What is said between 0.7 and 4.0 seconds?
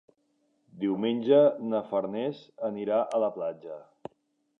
Diumenge na Farners anirà a la platja.